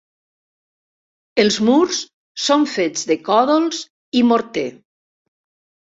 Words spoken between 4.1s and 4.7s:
i morter.